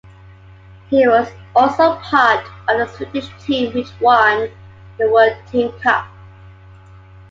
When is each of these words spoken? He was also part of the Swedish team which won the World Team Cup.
He 0.89 1.05
was 1.07 1.27
also 1.55 1.95
part 1.97 2.43
of 2.67 2.79
the 2.79 2.87
Swedish 2.87 3.27
team 3.45 3.71
which 3.75 3.89
won 3.99 4.49
the 4.97 5.07
World 5.11 5.37
Team 5.51 5.71
Cup. 5.79 6.07